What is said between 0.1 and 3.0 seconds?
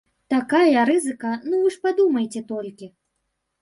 Такая рызыка, ну, вы ж падумайце толькі!